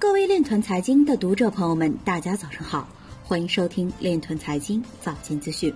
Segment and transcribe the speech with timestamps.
[0.00, 2.88] 各位链团财经的读者朋友们，大家早上好，
[3.22, 5.72] 欢迎收听链团财经早间资讯。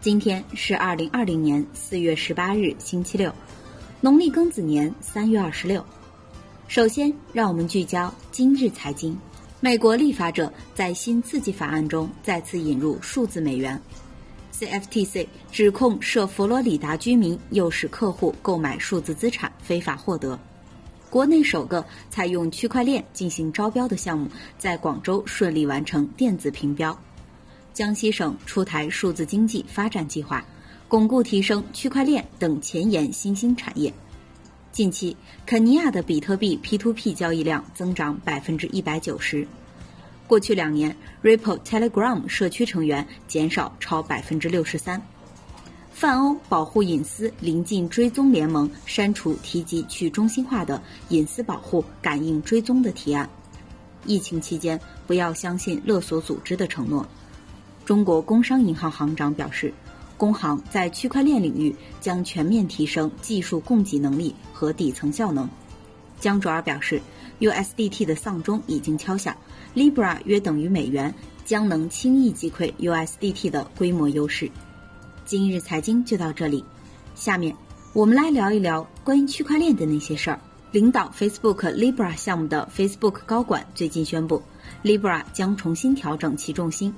[0.00, 3.30] 今天是二零二零年四月十八日，星期六，
[4.00, 5.84] 农历庚子年三月二十六。
[6.68, 9.14] 首先，让我们聚焦今日财经。
[9.60, 13.78] 美国立法者在新刺激法案中再次引入数字美元。
[14.58, 20.40] CFTC 指控涉佛罗里达居民诱使客户购买数字资产非法获得。
[21.10, 26.96] 国内首个采用区块链进行招标的项目在广州顺利完成电子评标。
[27.74, 30.44] 江西省出台数字经济发展计划，
[30.88, 33.92] 巩固提升区块链等前沿新兴产业。
[34.70, 39.46] 近期，肯尼亚的比特币 P2P 交易量增长百分之一百九十。
[40.28, 45.02] 过去两年，Ripple Telegram 社区成员减少超百分之六十三。
[45.90, 53.28] 泛欧保护隐私临近追踪联盟删除提及去中心化的隐私保护感应追踪的提案。
[54.06, 57.06] 疫情期间不要相信勒索组织的承诺。
[57.84, 59.74] 中国工商银行行长表示，
[60.16, 65.46] 工行在区块链领域将全面提升技术供给能力和底层效能。
[66.18, 67.00] 江卓尔表示
[67.40, 69.36] ，USDT 的丧钟已经敲响
[69.74, 71.12] ，Libra 约等于美元，
[71.44, 74.50] 将能轻易击溃 USDT 的规模优势。
[75.24, 76.64] 今日财经就到这里，
[77.14, 77.54] 下面
[77.92, 80.40] 我们来聊一聊关于区块链的那些事儿。
[80.72, 84.42] 领导 Facebook Libra 项目的 Facebook 高管最近宣布
[84.84, 86.94] ，Libra 将重新调整其重心，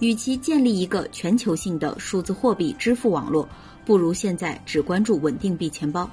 [0.00, 3.48] 与其建立一个全球性的数字货币支付网络，
[3.84, 6.08] 不如现在只关注稳定币钱包。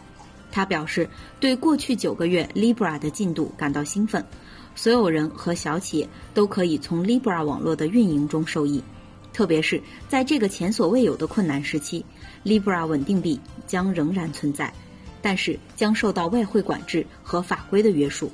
[0.51, 4.25] 他表示，对过去九个月 Libra 的进度感到兴奋，
[4.75, 8.83] 所有人和小企业都可以从 Libra 网络的运营中受益。
[9.33, 12.05] 特别是在这个前所未有的困难时期
[12.43, 14.73] ，Libra 稳定币将仍然存在，
[15.21, 18.31] 但是将受到外汇管制和法规的约束。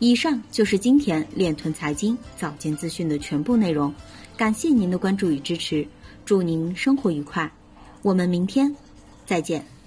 [0.00, 3.92] 以上就是今天链臀财经早间资讯的全部内容，
[4.36, 5.86] 感谢您的关注与支持，
[6.24, 7.50] 祝您生活愉快，
[8.02, 8.74] 我们明天
[9.26, 9.77] 再见。